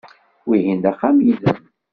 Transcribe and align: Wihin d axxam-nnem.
Wihin 0.47 0.79
d 0.83 0.85
axxam-nnem. 0.91 1.59